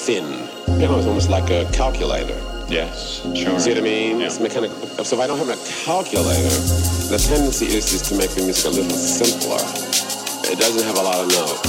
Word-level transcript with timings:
thin. 0.00 0.48
Piano 0.78 0.98
is 0.98 1.06
almost 1.06 1.28
like 1.28 1.50
a 1.50 1.70
calculator. 1.72 2.38
Yes, 2.68 3.20
sure. 3.34 3.58
See 3.60 3.70
what 3.70 3.78
I 3.78 3.80
mean? 3.82 4.20
Yeah. 4.20 4.26
It's 4.26 4.40
mechanical. 4.40 4.76
So 5.04 5.16
if 5.16 5.22
I 5.22 5.26
don't 5.26 5.38
have 5.38 5.50
a 5.50 5.58
calculator, 5.84 6.56
the 7.12 7.18
tendency 7.18 7.66
is 7.66 7.90
just 7.90 8.06
to 8.06 8.14
make 8.14 8.30
the 8.30 8.42
music 8.42 8.64
a 8.64 8.70
little 8.70 8.96
simpler. 8.96 9.60
It 10.50 10.58
doesn't 10.58 10.84
have 10.84 10.96
a 10.96 11.02
lot 11.02 11.20
of 11.20 11.28
notes. 11.28 11.60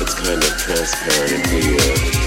It's 0.00 0.14
kind 0.14 0.42
of 0.42 0.50
transparent 0.58 1.32
and 1.32 2.25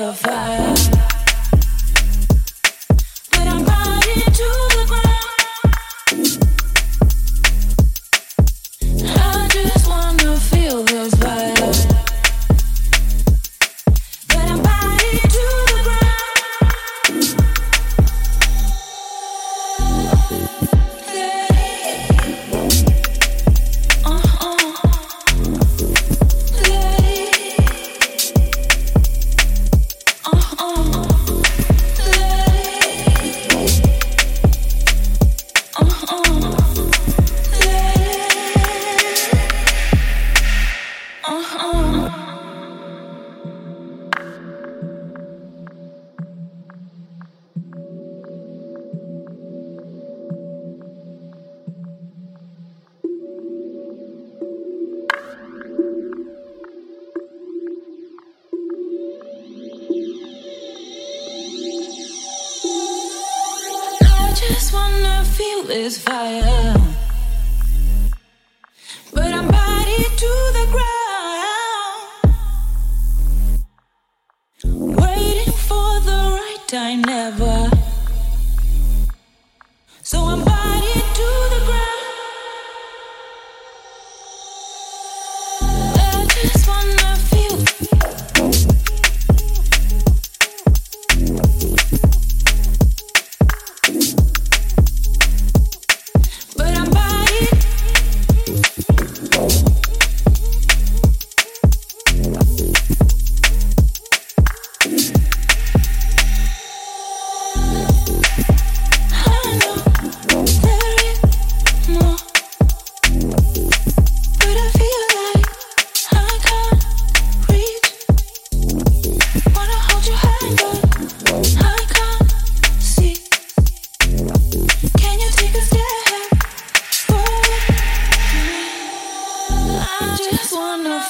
the 0.00 0.12
fire 0.12 0.75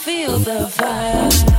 clear. 0.02 0.28
Thank 0.38 1.55